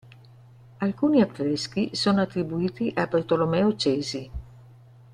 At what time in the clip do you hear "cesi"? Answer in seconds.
3.75-4.31